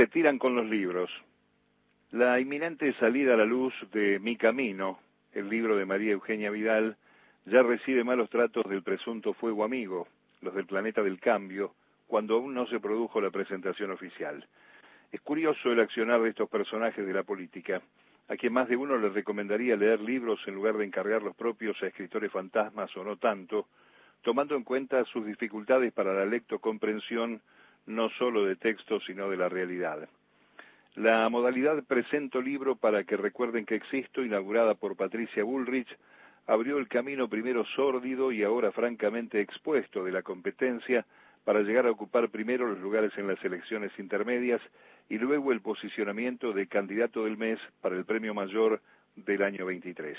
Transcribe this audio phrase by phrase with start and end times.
[0.00, 1.10] se tiran con los libros.
[2.10, 4.98] La inminente salida a la luz de Mi Camino,
[5.34, 6.96] el libro de María Eugenia Vidal,
[7.44, 10.08] ya recibe malos tratos del presunto fuego amigo,
[10.40, 11.74] los del planeta del cambio,
[12.06, 14.46] cuando aún no se produjo la presentación oficial.
[15.12, 17.82] Es curioso el accionar de estos personajes de la política,
[18.28, 21.76] a quien más de uno le recomendaría leer libros en lugar de encargar los propios
[21.82, 23.66] a escritores fantasmas o no tanto,
[24.22, 27.42] tomando en cuenta sus dificultades para la lectocomprensión
[27.86, 30.08] no solo de textos sino de la realidad.
[30.96, 35.88] La modalidad Presento Libro para que recuerden que existo, inaugurada por Patricia Bullrich,
[36.46, 41.06] abrió el camino primero sórdido y ahora francamente expuesto de la competencia
[41.44, 44.60] para llegar a ocupar primero los lugares en las elecciones intermedias
[45.08, 48.80] y luego el posicionamiento de candidato del mes para el premio mayor
[49.16, 50.18] del año 23.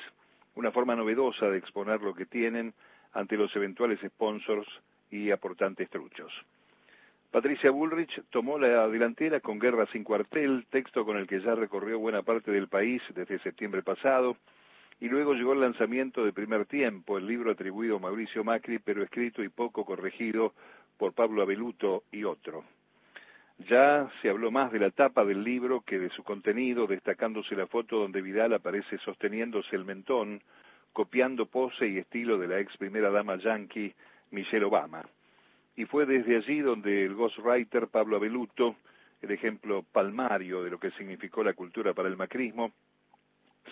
[0.55, 2.73] Una forma novedosa de exponer lo que tienen
[3.13, 4.67] ante los eventuales sponsors
[5.09, 6.31] y aportantes truchos.
[7.31, 11.97] Patricia Bullrich tomó la delantera con Guerra sin cuartel, texto con el que ya recorrió
[11.97, 14.35] buena parte del país desde septiembre pasado,
[14.99, 19.01] y luego llegó el lanzamiento de Primer Tiempo, el libro atribuido a Mauricio Macri, pero
[19.01, 20.53] escrito y poco corregido
[20.97, 22.65] por Pablo Abeluto y otro.
[23.69, 27.65] Ya se habló más de la tapa del libro que de su contenido, destacándose la
[27.65, 30.41] foto donde Vidal aparece sosteniéndose el mentón,
[30.91, 33.93] copiando pose y estilo de la ex primera dama yankee
[34.31, 35.05] Michelle Obama.
[35.75, 38.75] Y fue desde allí donde el ghostwriter Pablo Abeluto,
[39.21, 42.71] el ejemplo palmario de lo que significó la cultura para el macrismo,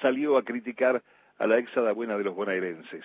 [0.02, 1.02] salió a criticar
[1.38, 3.03] a la ex buena de los bonaerenses.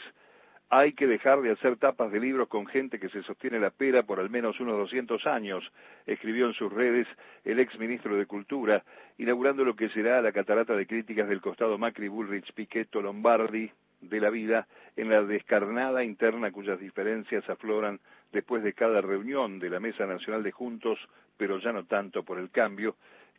[0.70, 4.02] Hay que dejar de hacer tapas de libros con gente que se sostiene la pera
[4.02, 5.62] por al menos unos 200 años,
[6.06, 7.06] escribió en sus redes
[7.44, 8.82] el ex ministro de Cultura,
[9.18, 13.70] inaugurando lo que será la catarata de críticas del costado Macri, Bullrich, Piquetto, Lombardi
[14.00, 18.00] de la vida en la descarnada interna cuyas diferencias afloran
[18.34, 20.98] después de cada reunión de la Mesa Nacional de Juntos,
[21.38, 22.96] pero ya no tanto por el cambio,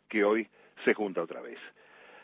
[0.08, 0.48] que hoy
[0.84, 1.58] se junta otra vez.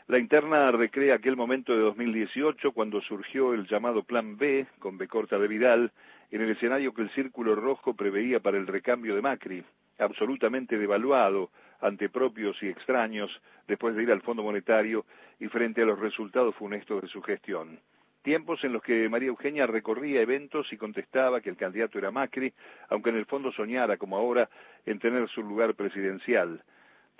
[0.08, 5.06] La interna recrea aquel momento de 2018 cuando surgió el llamado Plan B, con B
[5.06, 5.92] corta de Vidal,
[6.30, 9.62] en el escenario que el Círculo Rojo preveía para el recambio de Macri,
[9.98, 11.50] absolutamente devaluado
[11.80, 13.30] ante propios y extraños
[13.68, 15.04] después de ir al Fondo Monetario
[15.38, 17.78] y frente a los resultados funestos de su gestión.
[18.22, 22.52] Tiempos en los que María Eugenia recorría eventos y contestaba que el candidato era Macri,
[22.88, 24.48] aunque en el fondo soñara, como ahora,
[24.86, 26.62] en tener su lugar presidencial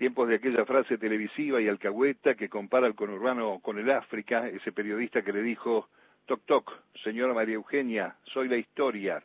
[0.03, 4.73] tiempos de aquella frase televisiva y alcahueta que compara al conurbano con el África, ese
[4.73, 5.89] periodista que le dijo,
[6.27, 6.73] toc toc,
[7.05, 9.23] señora María Eugenia, soy la historia.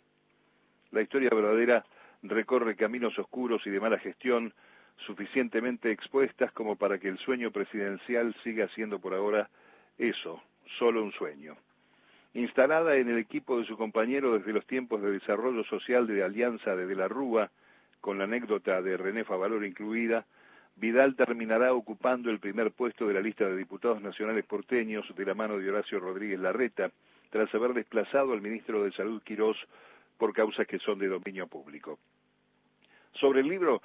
[0.92, 1.84] La historia verdadera
[2.22, 4.54] recorre caminos oscuros y de mala gestión,
[4.98, 9.50] suficientemente expuestas como para que el sueño presidencial siga siendo por ahora
[9.98, 10.44] eso,
[10.78, 11.56] solo un sueño.
[12.38, 16.76] Instalada en el equipo de su compañero desde los tiempos de desarrollo social de Alianza
[16.76, 17.50] de, de la Rúa,
[18.00, 20.24] con la anécdota de René Favalor incluida,
[20.76, 25.34] Vidal terminará ocupando el primer puesto de la lista de diputados nacionales porteños de la
[25.34, 26.92] mano de Horacio Rodríguez Larreta,
[27.32, 29.58] tras haber desplazado al ministro de Salud Quirós
[30.20, 31.98] por causas que son de dominio público.
[33.14, 33.82] Sobre el libro,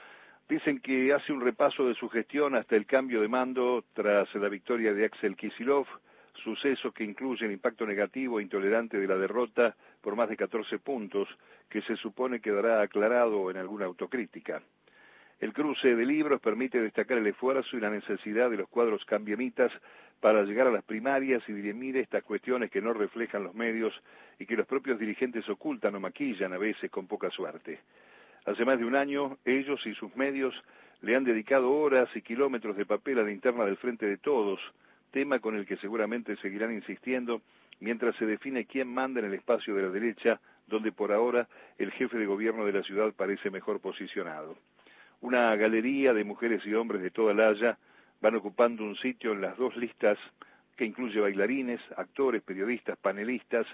[0.47, 4.51] dicen que hace un repaso de su gestión hasta el cambio de mando tras la
[4.51, 5.87] victoria de Axel Kisilov,
[6.35, 10.79] suceso que incluye el impacto negativo e intolerante de la derrota por más de 14
[10.79, 11.29] puntos,
[11.69, 14.63] que se supone quedará aclarado en alguna autocrítica.
[15.41, 19.73] El cruce de libros permite destacar el esfuerzo y la necesidad de los cuadros cambiamitas
[20.21, 23.93] para llegar a las primarias y dirimir estas cuestiones que no reflejan los medios
[24.39, 27.81] y que los propios dirigentes ocultan o maquillan a veces con poca suerte.
[28.47, 30.55] Hace más de un año, ellos y sus medios
[31.01, 34.61] le han dedicado horas y kilómetros de papel a la interna del frente de todos,
[35.13, 37.43] tema con el que seguramente seguirán insistiendo
[37.79, 41.47] mientras se define quién manda en el espacio de la derecha, donde por ahora
[41.79, 44.57] el jefe de gobierno de la ciudad parece mejor posicionado.
[45.21, 47.79] Una galería de mujeres y hombres de toda la Haya
[48.21, 50.19] van ocupando un sitio en las dos listas
[50.77, 53.67] que incluye bailarines, actores, periodistas, panelistas,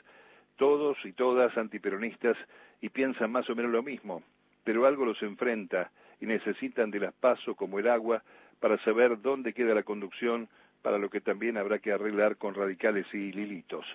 [0.56, 2.36] todos y todas antiperonistas
[2.80, 4.22] y piensan más o menos lo mismo,
[4.64, 8.22] pero algo los enfrenta y necesitan de las pasos como el agua
[8.60, 10.48] para saber dónde queda la conducción,
[10.82, 13.86] para lo que también habrá que arreglar con radicales y lilitos.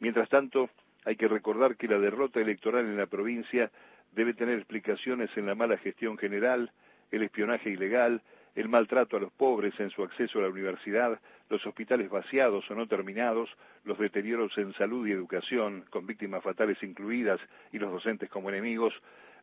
[0.00, 0.70] Mientras tanto,
[1.04, 3.70] hay que recordar que la derrota electoral en la provincia
[4.12, 6.70] debe tener explicaciones en la mala gestión general,
[7.10, 8.22] el espionaje ilegal,
[8.54, 11.18] el maltrato a los pobres en su acceso a la universidad,
[11.48, 13.48] los hospitales vaciados o no terminados,
[13.84, 17.40] los deterioros en salud y educación, con víctimas fatales incluidas
[17.72, 18.92] y los docentes como enemigos,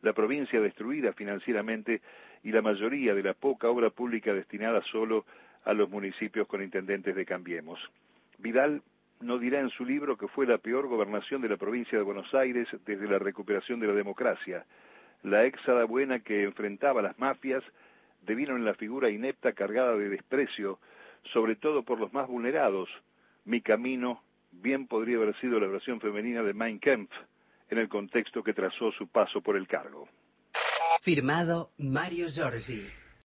[0.02, 2.00] la provincia destruida financieramente
[2.42, 5.26] y la mayoría de la poca obra pública destinada solo
[5.64, 7.78] a los municipios con intendentes de Cambiemos.
[8.38, 8.82] Vidal
[9.20, 12.32] no dirá en su libro que fue la peor gobernación de la provincia de Buenos
[12.34, 14.64] Aires desde la recuperación de la democracia,
[15.22, 17.62] la ex buena que enfrentaba a las mafias
[18.22, 20.78] devino en la figura inepta cargada de desprecio,
[21.32, 22.88] sobre todo por los más vulnerados.
[23.44, 24.22] Mi camino
[24.52, 27.12] bien podría haber sido la versión femenina de Mein Kampf,
[27.68, 30.08] en el contexto que trazó su paso por el cargo.
[31.02, 32.86] Firmado Mario Giorgi.